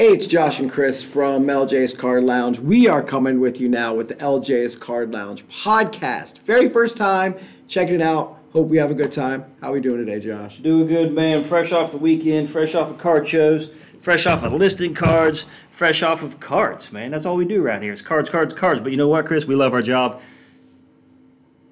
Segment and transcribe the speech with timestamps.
[0.00, 2.58] Hey, it's Josh and Chris from LJ's Card Lounge.
[2.58, 6.38] We are coming with you now with the LJ's Card Lounge podcast.
[6.38, 7.34] Very first time
[7.68, 8.38] checking it out.
[8.54, 9.44] Hope we have a good time.
[9.60, 10.56] How are we doing today, Josh?
[10.56, 11.44] Doing good, man.
[11.44, 13.68] Fresh off the weekend, fresh off of card shows,
[14.00, 17.10] fresh off of listing cards, fresh off of cards, man.
[17.10, 17.92] That's all we do around here.
[17.92, 18.80] It's cards, cards, cards.
[18.80, 19.44] But you know what, Chris?
[19.44, 20.22] We love our job,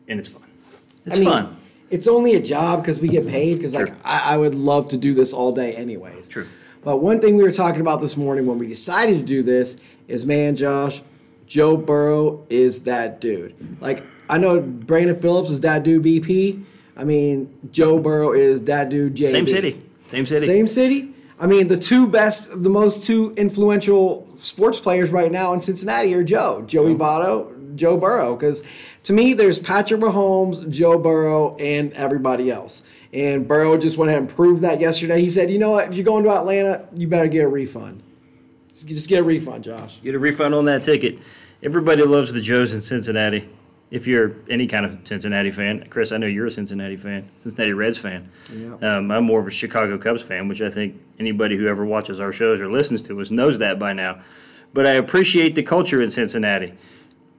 [0.06, 0.42] and it's fun.
[1.06, 1.56] It's I mean, fun.
[1.88, 3.54] It's only a job because we get paid.
[3.54, 6.28] Because like I, I would love to do this all day, anyways.
[6.28, 6.46] True.
[6.88, 9.76] But one thing we were talking about this morning when we decided to do this
[10.06, 11.02] is, man, Josh,
[11.46, 13.54] Joe Burrow is that dude.
[13.78, 16.02] Like I know Brandon Phillips is that dude.
[16.02, 16.64] BP.
[16.96, 19.16] I mean, Joe Burrow is that dude.
[19.16, 19.30] JB.
[19.30, 19.82] Same city.
[20.00, 20.46] Same city.
[20.46, 21.12] Same city.
[21.38, 26.14] I mean, the two best, the most two influential sports players right now in Cincinnati
[26.14, 28.34] are Joe, Joey Votto, Joe Burrow.
[28.34, 28.62] Because
[29.02, 32.82] to me, there's Patrick Mahomes, Joe Burrow, and everybody else.
[33.12, 35.20] And Burrow just went ahead and proved that yesterday.
[35.20, 35.88] He said, "You know what?
[35.88, 38.02] If you're going to Atlanta, you better get a refund.
[38.74, 41.18] Just get a refund, Josh." Get a refund on that ticket.
[41.62, 43.48] Everybody loves the Joes in Cincinnati.
[43.90, 47.72] If you're any kind of Cincinnati fan, Chris, I know you're a Cincinnati fan, Cincinnati
[47.72, 48.28] Reds fan.
[48.52, 48.74] Yeah.
[48.82, 52.20] Um, I'm more of a Chicago Cubs fan, which I think anybody who ever watches
[52.20, 54.20] our shows or listens to us knows that by now.
[54.74, 56.74] But I appreciate the culture in Cincinnati.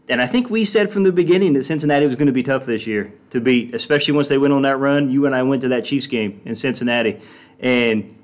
[0.09, 2.65] And I think we said from the beginning that Cincinnati was going to be tough
[2.65, 5.11] this year to beat, especially once they went on that run.
[5.11, 7.19] You and I went to that Chiefs game in Cincinnati,
[7.59, 8.15] and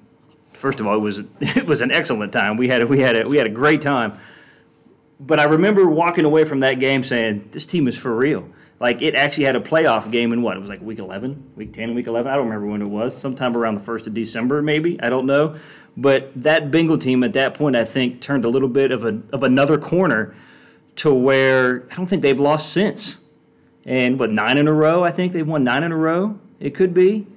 [0.53, 2.57] first of all, it was it was an excellent time.
[2.57, 4.17] We had a, we had a, we had a great time.
[5.19, 9.01] But I remember walking away from that game saying, "This team is for real." Like
[9.01, 10.57] it actually had a playoff game in what?
[10.57, 12.31] It was like week eleven, week ten, week eleven.
[12.31, 13.15] I don't remember when it was.
[13.15, 14.99] Sometime around the first of December, maybe.
[15.01, 15.55] I don't know.
[15.95, 19.21] But that Bengal team at that point, I think, turned a little bit of a
[19.31, 20.35] of another corner
[20.97, 23.21] to where I don't think they've lost since.
[23.85, 25.03] And what nine in a row?
[25.03, 26.39] I think they've won nine in a row.
[26.59, 27.27] It could be.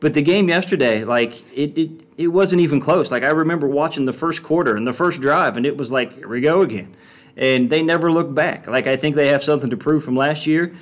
[0.00, 3.10] But the game yesterday, like it, it, it wasn't even close.
[3.10, 6.14] Like I remember watching the first quarter and the first drive, and it was like,
[6.14, 6.94] here we go again.
[7.36, 8.66] And they never looked back.
[8.66, 10.74] Like I think they have something to prove from last year.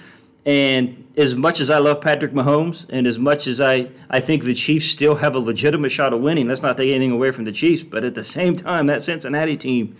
[0.44, 4.42] And as much as I love Patrick Mahomes, and as much as I, I think
[4.42, 7.44] the Chiefs still have a legitimate shot of winning, let's not take anything away from
[7.44, 7.84] the Chiefs.
[7.84, 9.96] But at the same time, that Cincinnati team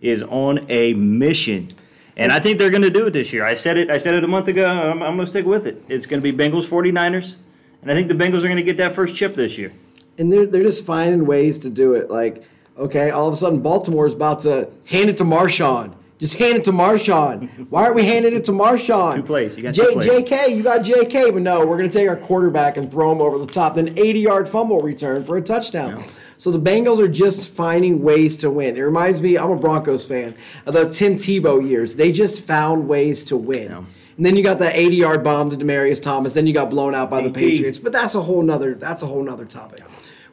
[0.00, 1.72] is on a mission.
[2.16, 3.44] And I think they're going to do it this year.
[3.44, 3.90] I said it.
[3.90, 4.64] I said it a month ago.
[4.64, 5.82] I'm, I'm going to stick with it.
[5.88, 7.36] It's going to be Bengals 49ers,
[7.82, 9.72] and I think the Bengals are going to get that first chip this year.
[10.18, 12.10] and they're they're just finding ways to do it.
[12.10, 12.44] Like,
[12.78, 15.94] okay, all of a sudden Baltimore is about to hand it to Marshawn.
[16.20, 17.48] Just hand it to Marshawn.
[17.70, 19.16] Why aren't we handing it to Marshawn?
[19.16, 19.56] Two plays.
[19.56, 20.06] You got J- two plays.
[20.06, 23.20] JK, you got JK, but no, we're going to take our quarterback and throw him
[23.20, 23.74] over the top.
[23.74, 26.04] Then 80 yard fumble return for a touchdown.
[26.36, 28.76] So the Bengals are just finding ways to win.
[28.76, 30.34] It reminds me, I'm a Broncos fan,
[30.66, 31.96] of the Tim Tebow years.
[31.96, 33.70] They just found ways to win.
[33.70, 33.84] Yeah.
[34.16, 36.34] And then you got that 80 yard bomb to Demaryius Thomas.
[36.34, 37.34] Then you got blown out by the AT.
[37.34, 37.78] Patriots.
[37.78, 39.82] But that's a whole nother that's a whole nother topic.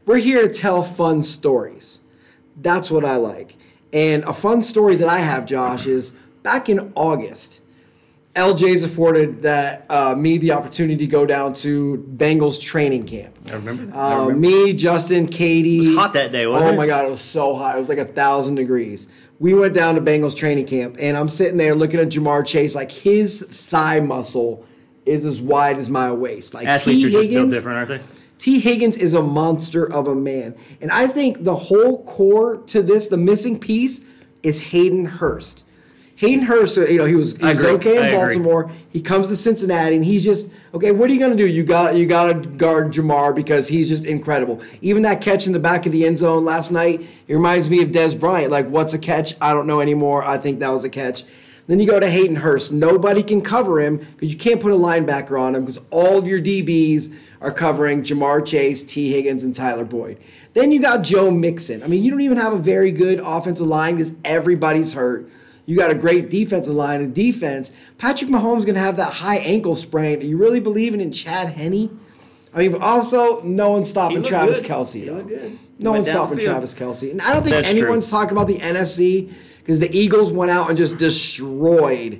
[0.05, 1.99] We're here to tell fun stories.
[2.55, 3.57] That's what I like.
[3.93, 6.11] And a fun story that I have, Josh, is
[6.43, 7.61] back in August,
[8.35, 13.35] LJ's afforded that uh, me the opportunity to go down to Bengals training camp.
[13.47, 13.95] I remember.
[13.97, 14.39] I Uh, remember.
[14.47, 15.79] me, Justin, Katie.
[15.83, 16.77] It was hot that day, wasn't oh it?
[16.77, 17.75] my god, it was so hot.
[17.75, 19.07] It was like a thousand degrees.
[19.39, 22.73] We went down to Bengals training camp, and I'm sitting there looking at Ja'Marr Chase.
[22.73, 24.65] Like his thigh muscle
[25.05, 26.53] is as wide as my waist.
[26.53, 27.99] Like Athletes T are just built different, aren't they?
[28.37, 30.55] Tee Higgins is a monster of a man.
[30.79, 34.01] And I think the whole core to this, the missing piece,
[34.41, 35.63] is Hayden Hurst.
[36.21, 38.17] Hayden Hurst, you know, he was, he was okay in I agree.
[38.19, 38.71] Baltimore.
[38.91, 40.91] He comes to Cincinnati and he's just okay.
[40.91, 41.47] What are you going to do?
[41.47, 44.61] You got you got to guard Ja'Marr because he's just incredible.
[44.83, 47.81] Even that catch in the back of the end zone last night, it reminds me
[47.81, 48.51] of Dez Bryant.
[48.51, 49.33] Like, what's a catch?
[49.41, 50.23] I don't know anymore.
[50.23, 51.23] I think that was a catch.
[51.65, 52.71] Then you go to Hayden Hurst.
[52.71, 56.27] Nobody can cover him because you can't put a linebacker on him because all of
[56.27, 57.11] your DBs
[57.41, 60.19] are covering Ja'Marr Chase, Tee Higgins, and Tyler Boyd.
[60.53, 61.81] Then you got Joe Mixon.
[61.81, 65.27] I mean, you don't even have a very good offensive line because everybody's hurt.
[65.71, 67.71] You got a great defensive line and defense.
[67.97, 70.19] Patrick Mahomes going to have that high ankle sprain.
[70.19, 71.97] Are you really believing in Chad Henne?
[72.53, 74.69] I mean, but also no one's stopping Travis good.
[74.69, 75.23] Kelce He though.
[75.23, 75.57] good.
[75.79, 76.49] No went one's stopping field.
[76.49, 77.79] Travis Kelce, and I don't think That's true.
[77.83, 82.19] anyone's talking about the NFC because the Eagles went out and just destroyed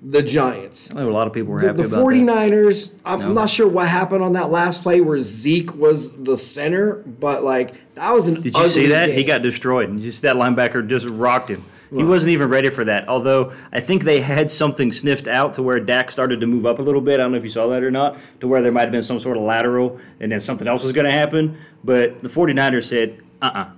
[0.00, 0.92] the Giants.
[0.92, 3.32] I know a lot of people were The, happy the about 49ers, I'm No.
[3.32, 7.74] not sure what happened on that last play where Zeke was the center, but like
[7.94, 8.34] that was an.
[8.34, 9.10] Did you ugly see that?
[9.10, 11.64] He got destroyed, and just that linebacker just rocked him.
[11.90, 13.08] He wasn't even ready for that.
[13.08, 16.78] Although I think they had something sniffed out to where Dak started to move up
[16.78, 17.14] a little bit.
[17.14, 19.02] I don't know if you saw that or not, to where there might have been
[19.02, 21.58] some sort of lateral, and then something else was going to happen.
[21.82, 23.68] But the 49ers said, "Uh, uh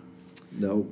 [0.58, 0.86] no.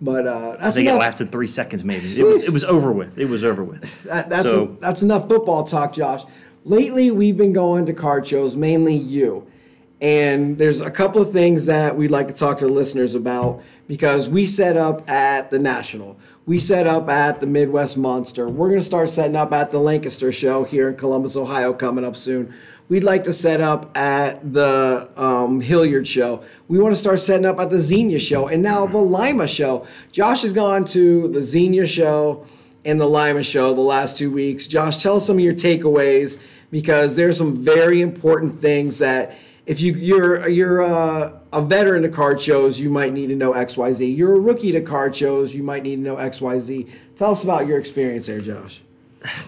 [0.00, 2.20] But uh, I that's think it lasted three seconds, maybe.
[2.20, 3.18] It was, it was over with.
[3.18, 4.04] It was over with.
[4.04, 6.22] That, that's So- that's enough football talk, Josh.
[6.64, 9.46] Lately, we've been going to card shows, mainly you,
[10.00, 13.62] And there's a couple of things that we'd like to talk to the listeners about
[13.88, 16.16] because we set up at the National.
[16.46, 18.48] We set up at the Midwest Monster.
[18.48, 22.04] We're going to start setting up at the Lancaster show here in Columbus, Ohio, coming
[22.04, 22.54] up soon.
[22.88, 26.42] We'd like to set up at the um, Hilliard show.
[26.68, 29.86] We want to start setting up at the Xenia show and now the Lima show.
[30.12, 32.46] Josh has gone to the Xenia show
[32.84, 34.68] and the Lima show the last two weeks.
[34.68, 36.40] Josh, tell us some of your takeaways
[36.70, 39.36] because there's some very important things that
[39.68, 43.52] if you you're you're a, a veteran to card shows, you might need to know
[43.52, 44.10] X Y Z.
[44.10, 46.86] You're a rookie to card shows, you might need to know X Y Z.
[47.14, 48.80] Tell us about your experience there, Josh.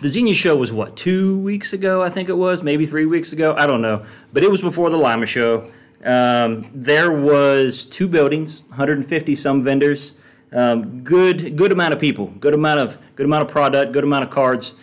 [0.03, 2.03] The Xenia show was what two weeks ago?
[2.03, 3.55] I think it was maybe three weeks ago.
[3.57, 5.73] I don't know, but it was before the Lima show.
[6.05, 10.15] Um, there was two buildings, 150 some vendors,
[10.53, 14.25] um, good good amount of people, good amount of good amount of product, good amount
[14.25, 14.75] of cards.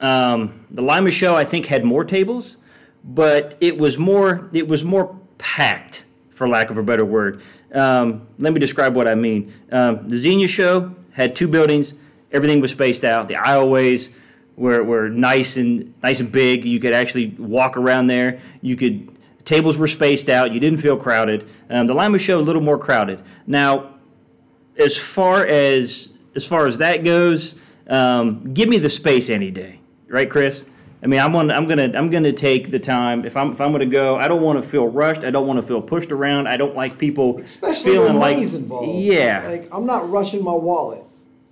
[0.00, 2.56] Um, the Lima show I think had more tables
[3.04, 7.42] but it was more it was more packed, for lack of a better word.
[7.72, 9.52] Um, let me describe what I mean.
[9.70, 11.94] Um, the Xenia show had two buildings.
[12.32, 13.28] Everything was spaced out.
[13.28, 14.12] The aisleways
[14.56, 16.64] were, were nice and nice and big.
[16.64, 18.40] You could actually walk around there.
[18.62, 19.10] You could
[19.44, 20.52] tables were spaced out.
[20.52, 21.48] You didn't feel crowded.
[21.68, 23.22] Um, the Lima show a little more crowded.
[23.46, 23.94] Now,
[24.78, 29.78] as far as as far as that goes, um, give me the space any day,
[30.08, 30.66] right, Chris?
[31.04, 33.72] I mean, I'm on, I'm gonna I'm gonna take the time if I'm if I'm
[33.72, 34.16] gonna go.
[34.16, 35.22] I don't want to feel rushed.
[35.22, 36.48] I don't want to feel pushed around.
[36.48, 39.00] I don't like people Especially feeling when like involved.
[39.00, 41.02] yeah Like I'm not rushing my wallet.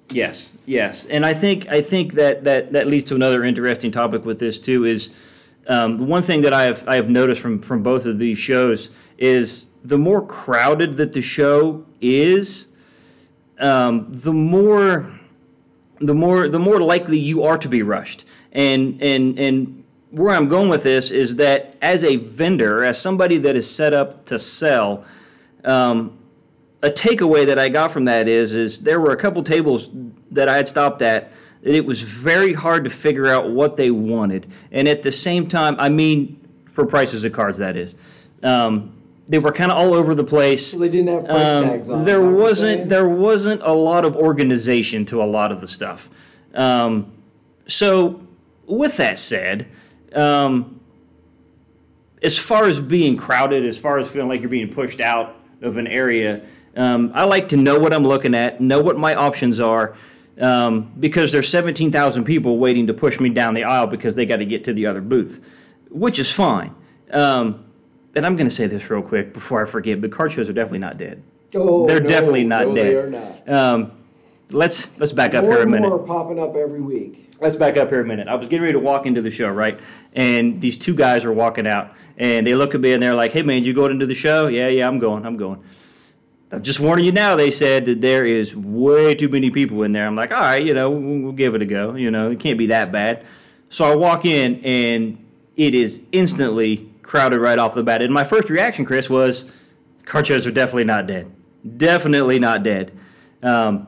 [0.08, 1.04] yes yes.
[1.04, 4.58] And I think I think that that that leads to another interesting topic with this
[4.58, 5.12] too is
[5.69, 8.90] um, one thing that I have I have noticed from from both of these shows
[9.19, 12.69] is the more crowded that the show is,
[13.58, 15.12] um, the more
[16.02, 18.25] the more the more likely you are to be rushed.
[18.52, 23.38] And and and where I'm going with this is that as a vendor, as somebody
[23.38, 25.04] that is set up to sell,
[25.64, 26.19] um,
[26.82, 29.88] a takeaway that I got from that is is there were a couple tables
[30.32, 31.32] that I had stopped at
[31.62, 35.46] that it was very hard to figure out what they wanted, and at the same
[35.46, 36.38] time, I mean,
[36.69, 37.94] for prices of cards, that is.
[38.43, 40.69] Um, they were kind of all over the place.
[40.69, 42.04] So they didn't have price Um, tags on.
[42.04, 45.60] There that what you're wasn't there wasn't a lot of organization to a lot of
[45.60, 46.10] the stuff.
[46.54, 47.12] Um,
[47.66, 48.20] so,
[48.66, 49.69] with that said,
[50.14, 50.80] um,
[52.22, 55.76] as far as being crowded, as far as feeling like you're being pushed out of
[55.76, 56.40] an area,
[56.76, 59.94] um, I like to know what I'm looking at, know what my options are,
[60.40, 64.36] um, because there's 17,000 people waiting to push me down the aisle because they got
[64.36, 65.44] to get to the other booth,
[65.90, 66.74] which is fine.
[67.10, 67.64] Um,
[68.14, 70.53] and I'm going to say this real quick before I forget, but card shows are
[70.53, 71.23] definitely not dead.
[71.55, 72.87] Oh, They're no, definitely not no, dead.
[72.87, 73.49] They are not.
[73.49, 73.93] Um,
[74.50, 75.88] let's let's back up more here a minute.
[75.88, 77.31] more popping up every week.
[77.41, 78.29] Let's back up here a minute.
[78.29, 79.79] I was getting ready to walk into the show, right?
[80.14, 83.32] And these two guys are walking out, and they look at me and they're like,
[83.32, 85.26] "Hey, man, you going into the show?" Yeah, yeah, I'm going.
[85.26, 85.62] I'm going.
[86.53, 87.35] I'm just warning you now.
[87.35, 90.06] They said that there is way too many people in there.
[90.06, 91.94] I'm like, all right, you know, we'll, we'll give it a go.
[91.94, 93.25] You know, it can't be that bad.
[93.70, 95.25] So I walk in, and
[95.56, 98.02] it is instantly crowded right off the bat.
[98.02, 99.50] And my first reaction, Chris, was,
[100.04, 101.31] "Card shows are definitely not dead.
[101.76, 102.93] Definitely not dead."
[103.43, 103.87] Um,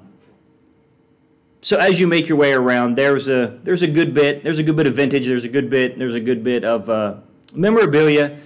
[1.60, 4.44] so as you make your way around, there's a there's a good bit.
[4.44, 5.26] There's a good bit of vintage.
[5.26, 5.98] There's a good bit.
[5.98, 7.16] There's a good bit of uh,
[7.54, 8.38] memorabilia.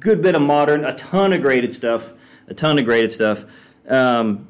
[0.00, 0.84] Good bit of modern.
[0.84, 2.14] A ton of graded stuff.
[2.48, 3.44] A ton of graded stuff.
[3.88, 4.48] Um,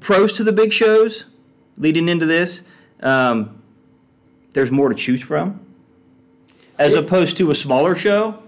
[0.00, 1.24] pros to the big shows
[1.76, 2.62] leading into this.
[3.00, 3.62] Um,
[4.52, 5.60] there's more to choose from,
[6.78, 8.42] as opposed to a smaller show.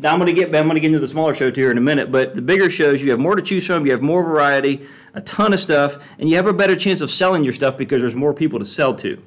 [0.00, 1.78] Now I'm going to get I'm going to get into the smaller show here in
[1.78, 4.22] a minute, but the bigger shows you have more to choose from, you have more
[4.22, 7.76] variety, a ton of stuff, and you have a better chance of selling your stuff
[7.76, 9.20] because there's more people to sell to.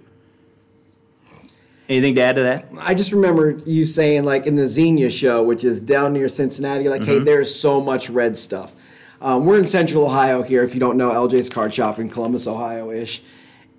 [1.89, 2.69] Anything to add to that?
[2.79, 6.87] I just remember you saying, like in the Xenia show, which is down near Cincinnati,
[6.87, 7.11] like, Mm-hmm.
[7.11, 8.73] hey, there's so much red stuff.
[9.19, 10.63] Um, we're in Central Ohio here.
[10.63, 13.21] If you don't know, LJ's Card Shop in Columbus, Ohio ish.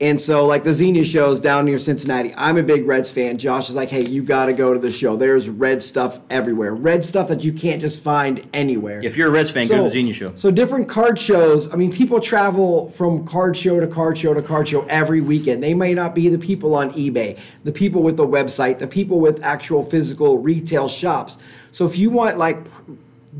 [0.00, 2.34] And so, like the Xenia shows down near Cincinnati.
[2.36, 3.38] I'm a big Reds fan.
[3.38, 5.14] Josh is like, hey, you got to go to the show.
[5.14, 6.74] There's red stuff everywhere.
[6.74, 9.00] Red stuff that you can't just find anywhere.
[9.04, 10.32] If you're a Reds fan, go to the Xenia Show.
[10.34, 11.72] So different card shows.
[11.72, 15.62] I mean, people travel from card show to card show to card show every weekend.
[15.62, 19.20] They may not be the people on eBay, the people with the website, the people
[19.20, 21.38] with actual physical retail shops.
[21.70, 22.66] So if you want like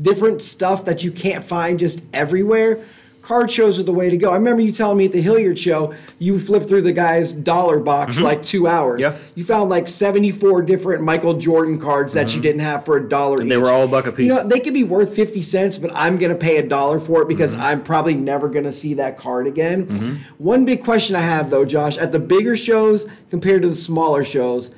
[0.01, 2.83] different stuff that you can't find just everywhere,
[3.23, 4.29] card shows are the way to go.
[4.31, 7.79] I remember you telling me at the Hilliard show, you flipped through the guy's dollar
[7.79, 9.01] box for like two hours.
[9.01, 9.17] Yeah.
[9.33, 13.37] You found like 74 different Michael Jordan cards that you didn't have for a dollar
[13.37, 13.47] Mm-hmm.
[13.47, 14.25] they were all a buck a piece.
[14.27, 16.99] You know, they could be worth 50 cents, but I'm going to pay a dollar
[16.99, 17.63] for it because Mm-hmm.
[17.63, 20.23] I'm probably never going to see that card again.
[20.37, 24.23] One big question I have, though, Josh, at the bigger shows compared to the smaller
[24.23, 24.71] shows,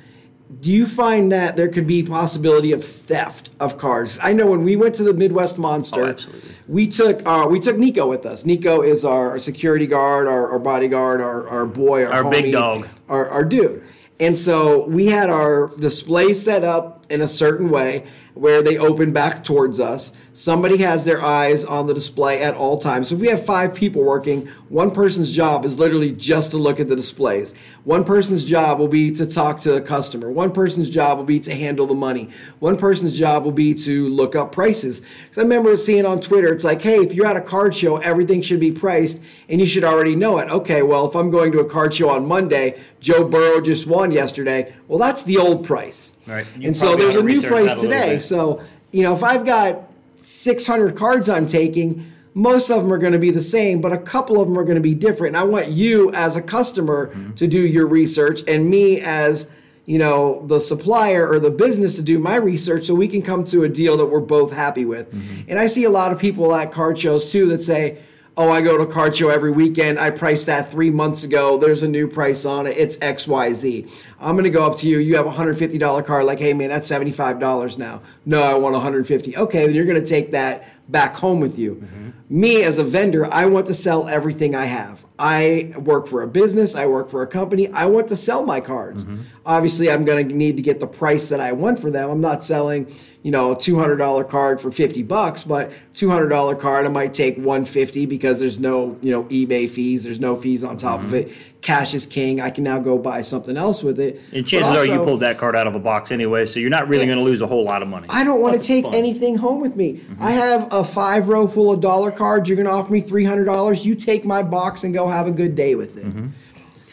[0.60, 4.18] do you find that there could be possibility of theft of cars?
[4.22, 6.34] I know when we went to the Midwest Monster, Oh,
[6.68, 8.44] we took uh, we took Nico with us.
[8.44, 12.86] Nico is our, security guard, our, our bodyguard, our, our boy, our, Our big dog.
[13.08, 13.82] our, our dude.
[14.18, 19.12] And so we had our display set up in a certain way where they open
[19.12, 20.12] back towards us.
[20.34, 23.08] Somebody has their eyes on the display at all times.
[23.08, 26.78] So if we have five people working, one person's job is literally just to look
[26.78, 27.54] at the displays.
[27.84, 30.30] One person's job will be to talk to a customer.
[30.30, 32.28] One person's job will be to handle the money.
[32.58, 35.00] One person's job will be to look up prices.
[35.00, 37.96] Because I remember seeing on Twitter, it's like, hey, if you're at a card show,
[37.96, 40.50] everything should be priced and you should already know it.
[40.50, 44.10] Okay, well, if I'm going to a card show on Monday, Joe Burrow just won
[44.10, 44.74] yesterday.
[44.88, 46.12] Well, that's the old price.
[46.26, 46.46] Right.
[46.56, 48.18] You And so there's a new price a today.
[48.20, 53.12] So, you know, if I've got 600 cards I'm taking, most of them are going
[53.14, 55.36] to be the same, but a couple of them are going to be different.
[55.36, 57.34] And I want you as a customer Mm-hmm.
[57.34, 59.48] to do your research and me as,
[59.86, 63.44] you know, the supplier or the business to do my research so we can come
[63.44, 65.12] to a deal that we're both happy with.
[65.14, 65.42] Mm-hmm.
[65.48, 67.98] And I see a lot of people at card shows too that say,
[68.38, 69.98] Oh, I go to a card show every weekend.
[69.98, 71.56] I priced that three months ago.
[71.56, 72.76] There's a new price on it.
[72.76, 73.90] It's XYZ.
[74.20, 74.98] I'm going to go up to you.
[74.98, 76.26] You have a $150 card.
[76.26, 78.02] Like, hey, man, that's $75 now.
[78.26, 81.76] No, I want 150 Okay, then you're going to take that back home with you.
[81.76, 82.10] Mm-hmm.
[82.28, 85.05] Me as a vendor, I want to sell everything I have.
[85.18, 88.60] I work for a business, I work for a company, I want to sell my
[88.60, 89.04] cards.
[89.04, 89.22] Mm-hmm.
[89.46, 92.10] Obviously, I'm going to need to get the price that I want for them.
[92.10, 92.92] I'm not selling,
[93.22, 98.04] you know, a $200 card for 50 bucks, but $200 card I might take 150
[98.06, 101.30] because there's no, you know, eBay fees, there's no fees on top of mm-hmm.
[101.30, 101.32] it.
[101.66, 102.40] Cash is king.
[102.40, 104.20] I can now go buy something else with it.
[104.32, 106.88] And chances are you pulled that card out of a box anyway, so you're not
[106.88, 108.06] really going to lose a whole lot of money.
[108.08, 108.94] I don't want to take fun.
[108.94, 109.94] anything home with me.
[109.94, 110.22] Mm-hmm.
[110.22, 112.48] I have a five row full of dollar cards.
[112.48, 113.84] You're going to offer me three hundred dollars.
[113.84, 116.04] You take my box and go have a good day with it.
[116.04, 116.28] Mm-hmm.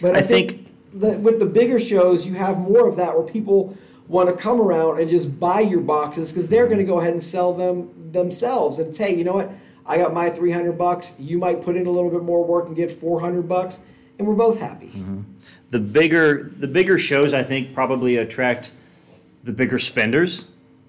[0.02, 3.16] But I, I think, think- that with the bigger shows, you have more of that
[3.16, 3.78] where people
[4.08, 7.14] want to come around and just buy your boxes because they're going to go ahead
[7.14, 8.80] and sell them themselves.
[8.80, 9.52] And say, you know what?
[9.86, 11.14] I got my three hundred bucks.
[11.20, 13.80] You might put in a little bit more work and get four hundred bucks,
[14.18, 14.92] and we're both happy.
[15.72, 18.72] the bigger the bigger shows I think probably attract
[19.44, 20.46] the bigger spenders.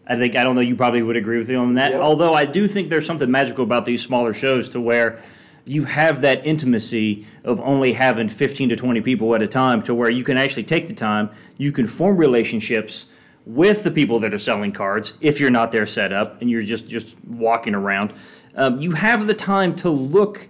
[0.06, 1.92] I think I don't know you probably would agree with me on that.
[1.92, 2.00] Yep.
[2.00, 5.22] Although I do think there's something magical about these smaller shows to where
[5.64, 9.94] you have that intimacy of only having 15 to 20 people at a time to
[9.94, 13.06] where you can actually take the time, you can form relationships
[13.46, 16.62] with the people that are selling cards if you're not there set up and you're
[16.62, 18.12] just just walking around.
[18.56, 20.48] Um, you have the time to look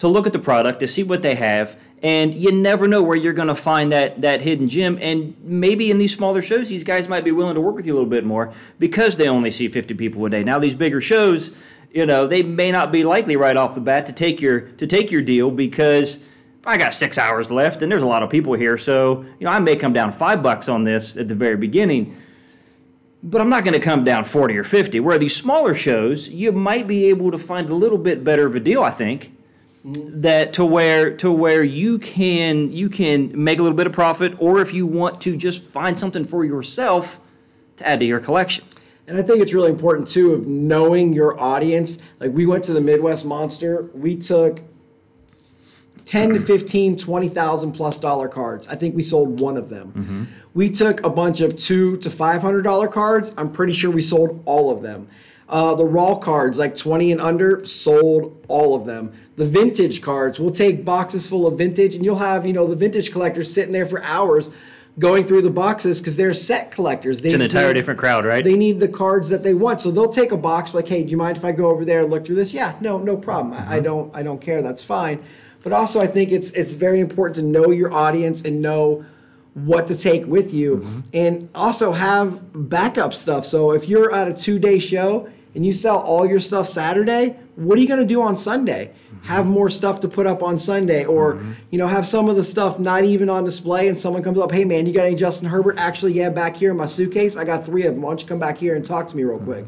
[0.00, 3.16] to look at the product to see what they have and you never know where
[3.16, 4.98] you're going to find that that hidden gem.
[5.02, 7.92] And maybe in these smaller shows these guys might be willing to work with you
[7.92, 10.42] a little bit more because they only see 50 people a day.
[10.42, 11.52] Now these bigger shows
[11.92, 14.86] you know they may not be likely right off the bat to take your to
[14.86, 16.20] take your deal because
[16.64, 19.50] I got six hours left, and there's a lot of people here, so you know
[19.50, 22.16] I may come down five bucks on this at the very beginning,
[23.22, 25.00] but I'm not going to come down 40 or 50.
[25.00, 28.54] Where these smaller shows, you might be able to find a little bit better of
[28.54, 29.32] a deal, I think,
[29.84, 34.34] that to where to where you can you can make a little bit of profit,
[34.38, 37.20] or if you want to just find something for yourself
[37.76, 38.64] to add to your collection.
[39.06, 42.02] And I think it's really important too of knowing your audience.
[42.20, 44.60] Like we went to the Midwest Monster, we took
[46.04, 48.68] 10 to 15, 20,000 plus dollar cards.
[48.68, 49.92] I think we sold one of them.
[49.92, 50.24] Mm-hmm.
[50.54, 53.32] We took a bunch of 2 to 500 dollar cards.
[53.36, 55.08] I'm pretty sure we sold all of them.
[55.50, 59.12] Uh, the raw cards, like 20 and under, sold all of them.
[59.34, 62.76] The vintage cards, we'll take boxes full of vintage, and you'll have, you know, the
[62.76, 64.48] vintage collectors sitting there for hours
[65.00, 67.20] going through the boxes because they're set collectors.
[67.20, 68.44] They It's an entire need- different crowd, right?
[68.44, 69.80] they need the cards that they want.
[69.80, 72.00] So they'll take a box like, hey, do you mind if I go over there
[72.02, 72.52] and look through this?
[72.54, 73.52] Yeah, no, no problem.
[73.54, 74.62] I, I don't I don't care.
[74.62, 75.20] That's fine.
[75.64, 79.04] But also I think it's it's very important to know your audience and know
[79.54, 83.44] what to take with you and also have backup stuff.
[83.44, 87.36] So if you're at a two day show and you sell all your stuff Saturday,
[87.56, 88.86] what are you going to do on Sunday?
[88.86, 89.26] Mm-hmm.
[89.26, 91.52] Have more stuff to put up on Sunday, or mm-hmm.
[91.70, 94.52] you know, have some of the stuff not even on display, and someone comes up,
[94.52, 97.44] "Hey man, you got any Justin Herbert?" Actually, yeah, back here in my suitcase, I
[97.44, 98.02] got three of them.
[98.02, 99.44] Why don't you come back here and talk to me real mm-hmm.
[99.44, 99.66] quick?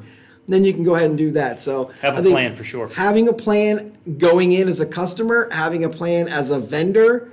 [0.48, 1.62] Then you can go ahead and do that.
[1.62, 2.88] So Have a plan for sure.
[2.88, 7.32] Having a plan going in as a customer, having a plan as a vendor.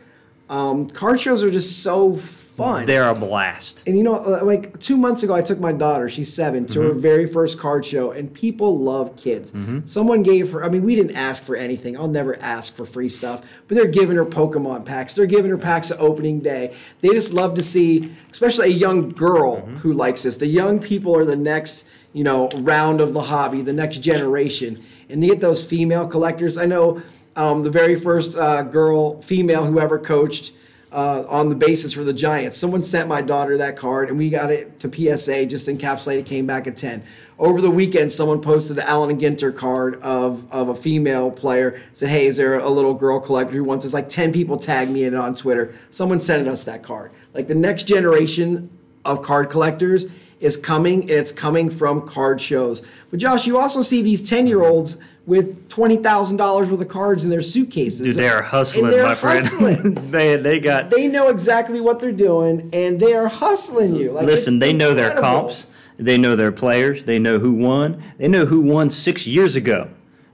[0.50, 2.86] Um, card shows are just so fun.
[2.86, 3.88] They're a blast.
[3.88, 6.80] And you know, uh, like two months ago, I took my daughter, she's 7 to
[6.80, 6.88] Mm-hmm.
[6.90, 9.54] her very first card show, and people love kids.
[9.86, 11.96] Someone gave her, I mean, we didn't ask for anything.
[11.98, 15.14] I'll never ask for free stuff, but they're giving her Pokemon packs.
[15.14, 16.76] They're giving her packs at opening day.
[17.02, 19.78] They just love to see, especially a young girl Mm-hmm.
[19.78, 20.38] who likes this.
[20.38, 24.84] The young people are the next, you know, round of the hobby, the next generation.
[25.10, 27.02] And to get those female collectors, I know
[27.40, 30.52] um, the very first uh, girl, female, whoever coached,
[30.92, 32.58] uh, on the basis for the Giants.
[32.58, 36.46] Someone sent my daughter that card, and we got it to PSA, just encapsulated, came
[36.46, 37.02] back at 10.
[37.38, 41.80] Over the weekend, someone posted an Allen and Ginter card of, of a female player.
[41.94, 43.94] Said, hey, is there a little girl collector who wants this?
[43.94, 45.74] Like 10 people tagged me in on Twitter.
[45.92, 47.12] Someone sent us that card.
[47.34, 48.70] Like the next generation
[49.06, 50.08] of card collectors
[50.40, 52.82] is coming, and it's coming from card shows.
[53.12, 56.88] But Josh, you also see these 10 year olds with twenty thousand dollars worth of
[56.88, 58.02] cards in their suitcases.
[58.02, 59.46] Dude, they are hustling, my friend.
[59.46, 60.12] hustling.
[60.12, 60.90] Man, they got.
[60.90, 64.12] they know exactly what they're doing, and they are hustling you.
[64.12, 65.68] Like, listen, they know their comps.
[65.98, 67.04] They know their players.
[67.06, 68.02] They know who won.
[68.18, 69.82] They know who won six years ago.
[69.84, 69.92] And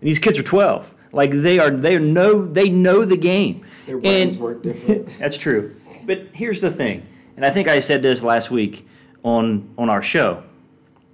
[0.10, 0.94] these kids are twelve.
[1.12, 1.72] Like they are.
[1.72, 2.46] They know.
[2.46, 3.66] They know the game.
[3.88, 5.08] Their brains And- work different.
[5.20, 5.76] That's true.
[6.06, 8.88] But here's the thing, and I think I said this last week
[9.26, 10.42] on on our show,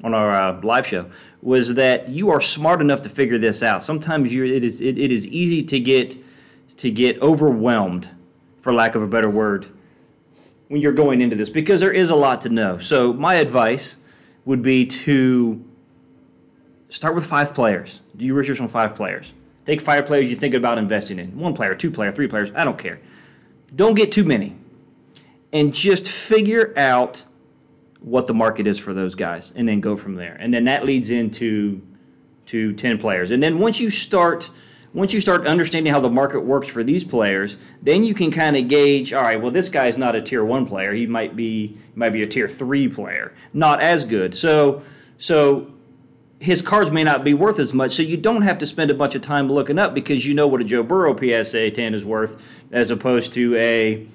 [0.03, 1.10] on our uh, live show,
[1.41, 3.82] was that you are smart enough to figure this out.
[3.82, 6.18] Sometimes you it is it, it is easy to get
[6.77, 8.12] to get overwhelmed,
[8.60, 9.65] for lack of a better word,
[10.68, 12.77] when you're going into this because there is a lot to know.
[12.77, 13.98] So my advice
[14.46, 15.63] would be to
[16.89, 18.01] start with five players.
[18.18, 19.34] Do your research on five players.
[19.63, 21.38] Take five players you think about investing in.
[21.38, 22.51] One player, two player, three players.
[22.56, 23.00] I don't care.
[23.75, 24.58] Don't get too many.
[25.53, 27.24] And just figure out
[28.01, 30.36] what the market is for those guys and then go from there.
[30.39, 31.81] And then that leads into
[32.48, 33.31] to 10 players.
[33.31, 34.50] And then once you start
[34.93, 38.58] once you start understanding how the market works for these players, then you can kind
[38.58, 40.93] of gauge, all right, well this guy's not a tier 1 player.
[40.93, 43.34] He might be might be a tier 3 player.
[43.53, 44.36] Not as good.
[44.36, 44.81] So
[45.17, 45.72] so
[46.39, 48.96] his cards may not be worth as much, so you don't have to spend a
[48.96, 52.03] bunch of time looking up because you know what a Joe Burrow PSA 10 is
[52.03, 52.41] worth,
[52.72, 54.08] as opposed to a,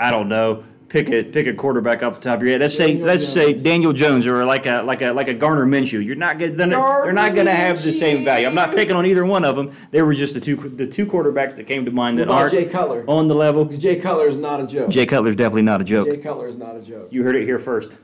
[0.00, 2.60] I don't know, pick a pick a quarterback off the top of your head.
[2.60, 3.62] Let's say Daniel let's say Jones.
[3.64, 6.04] Daniel Jones or like a like a like a Gardner Minshew.
[6.04, 8.46] You're not gonna they're not, they're not going to have the same value.
[8.46, 9.72] I'm not picking on either one of them.
[9.90, 12.66] They were just the two the two quarterbacks that came to mind that aren't Jay
[12.66, 13.04] Cutler?
[13.08, 13.64] on the level.
[13.64, 14.88] Jay Cutler is not a joke.
[14.88, 16.06] Jay Cutler's definitely not a joke.
[16.06, 17.08] Jay Cutler is not a joke.
[17.10, 17.98] You heard it here first.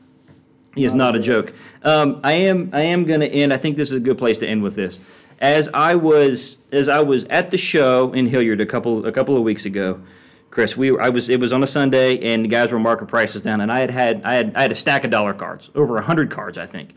[0.75, 1.53] He is Not not a a joke.
[1.83, 2.71] Um, I am.
[2.73, 3.53] I am going to end.
[3.53, 5.01] I think this is a good place to end with this.
[5.41, 9.37] As I was, as I was at the show in Hilliard a couple a couple
[9.37, 10.01] of weeks ago,
[10.51, 11.29] Chris, we I was.
[11.29, 13.91] It was on a Sunday, and the guys were marking prices down, and I had
[13.91, 16.67] had I had I had a stack of dollar cards, over a hundred cards, I
[16.67, 16.95] think.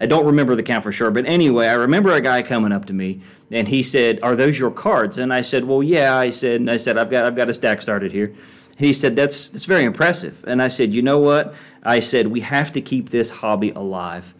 [0.00, 2.84] I don't remember the count for sure, but anyway, I remember a guy coming up
[2.84, 3.20] to me
[3.50, 6.70] and he said, "Are those your cards?" And I said, "Well, yeah." I said, and
[6.70, 8.32] I said, "I've got I've got a stack started here."
[8.78, 12.40] He said, "That's that's very impressive." And I said, "You know what?" I said, "We
[12.40, 14.34] have to keep this hobby alive."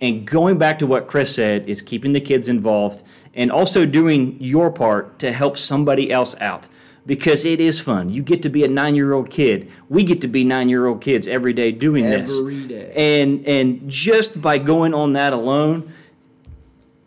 [0.00, 3.02] And going back to what Chris said is keeping the kids involved
[3.34, 6.68] and also doing your part to help somebody else out
[7.08, 8.10] because it is fun.
[8.10, 9.72] You get to be a 9-year-old kid.
[9.88, 12.38] We get to be 9-year-old kids every day doing this.
[12.38, 12.92] Every day.
[12.94, 15.90] And and just by going on that alone,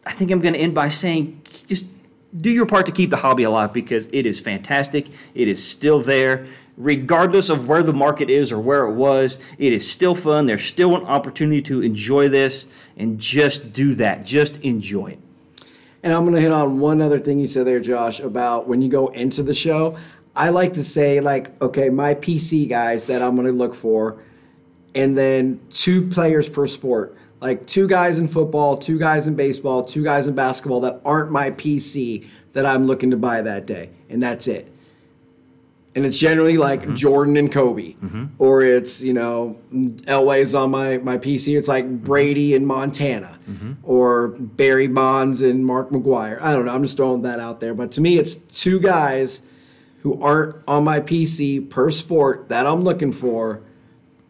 [0.04, 1.88] I think I'm going to end by saying just
[2.42, 5.08] do your part to keep the hobby alive because it is fantastic.
[5.36, 6.48] It is still there.
[6.78, 10.48] Regardless of where the market is or where it was, it is still fun.
[10.48, 12.66] There's still an opportunity to enjoy this
[12.98, 14.26] and just do that.
[14.26, 15.20] Just enjoy it.
[16.04, 18.82] And I'm going to hit on one other thing you said there, Josh, about when
[18.82, 19.98] you go into the show.
[20.36, 24.24] I like to say, like, okay, my PC guys that I'm going to look for,
[24.96, 27.18] and then two players per sport.
[27.40, 31.32] Like two guys in football, two guys in baseball, two guys in basketball that aren't
[31.32, 33.90] my PC that I'm looking to buy that day.
[34.10, 34.71] And that's it.
[35.94, 36.96] And it's generally like mm-hmm.
[36.96, 37.94] Jordan and Kobe.
[37.96, 38.26] Mm-hmm.
[38.38, 41.58] Or it's, you know, Elway's on my, my PC.
[41.58, 41.98] It's like mm-hmm.
[41.98, 43.38] Brady and Montana.
[43.84, 46.42] Or Barry Bonds and Mark McGwire.
[46.42, 46.74] I don't know.
[46.74, 47.74] I'm just throwing that out there.
[47.74, 49.42] But to me, it's two guys
[50.02, 53.62] who aren't on my PC per sport that I'm looking for.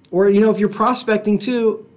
[0.09, 1.87] Or, you know, if you're prospecting too,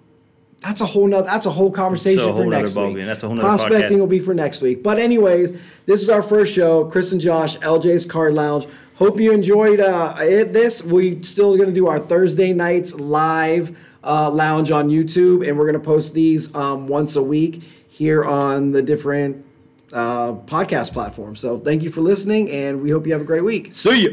[0.60, 2.96] that's a whole nother, that's a whole conversation a for whole nother next week.
[3.04, 4.00] That's a whole Prospecting podcast.
[4.00, 4.82] will be for next week.
[4.82, 5.52] But anyways,
[5.86, 6.84] this is our first show.
[6.86, 8.66] Chris and Josh, LJ's Card Lounge.
[8.96, 10.82] Hope you enjoyed uh, it, this.
[10.82, 15.64] We still going to do our Thursday nights live uh, lounge on YouTube, and we're
[15.64, 19.44] going to post these um, once a week here on the different
[19.92, 21.40] uh, podcast platforms.
[21.40, 23.72] So thank you for listening, and we hope you have a great week.
[23.72, 24.10] See ya.